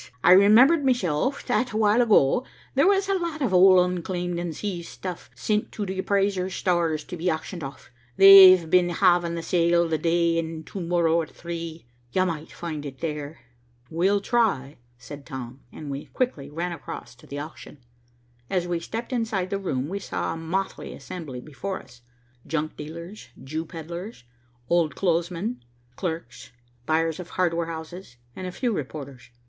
I 0.23 0.31
remembered 0.31 0.83
meself 0.83 1.45
that 1.45 1.73
a 1.73 1.77
while 1.77 2.01
ago, 2.01 2.43
there 2.73 2.87
was 2.87 3.07
a 3.07 3.13
lot 3.19 3.43
of 3.43 3.53
old 3.53 3.87
unclaimed 3.87 4.39
and 4.39 4.55
seized 4.55 4.89
stuff 4.89 5.29
sint 5.35 5.71
to 5.73 5.85
the 5.85 5.99
appraiser's 5.99 6.55
stores 6.55 7.03
to 7.03 7.15
be 7.15 7.29
auctioned 7.31 7.63
off. 7.63 7.91
They've 8.17 8.67
been 8.67 8.89
havin' 8.89 9.35
the 9.35 9.43
sale 9.43 9.87
the 9.87 9.99
day 9.99 10.39
and 10.39 10.65
to 10.65 10.81
morrer 10.81 11.21
at 11.21 11.29
three. 11.29 11.85
You 12.13 12.25
might 12.25 12.51
find 12.51 12.83
it 12.83 12.97
there." 12.99 13.41
"We'll 13.91 14.21
try," 14.21 14.77
said 14.97 15.23
Tom, 15.23 15.59
and 15.71 15.91
we 15.91 16.05
quickly 16.07 16.49
ran 16.49 16.71
across 16.71 17.13
to 17.17 17.27
the 17.27 17.37
auction. 17.37 17.77
As 18.49 18.67
we 18.67 18.79
stepped 18.79 19.13
inside 19.13 19.51
the 19.51 19.59
room, 19.59 19.87
we 19.87 19.99
saw 19.99 20.33
a 20.33 20.35
motley 20.35 20.93
assembly 20.93 21.41
before 21.41 21.79
us, 21.79 22.01
junk 22.47 22.75
dealers, 22.75 23.29
Jew 23.43 23.65
peddlers, 23.67 24.23
old 24.67 24.95
clothes 24.95 25.29
men, 25.29 25.63
clerks, 25.95 26.49
buyers 26.87 27.19
of 27.19 27.29
hardware 27.29 27.67
houses, 27.67 28.17
and 28.35 28.47
a 28.47 28.51
few 28.51 28.71
reporters. 28.73 29.29